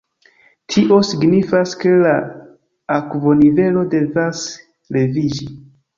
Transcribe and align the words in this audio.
Tio 0.73 0.95
signifas 1.09 1.75
ke 1.83 1.91
la 2.05 2.13
akvonivelo 2.97 3.87
devas 3.95 4.45
leviĝi. 4.97 5.51